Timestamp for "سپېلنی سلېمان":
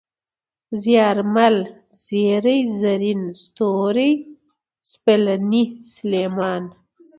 4.91-6.63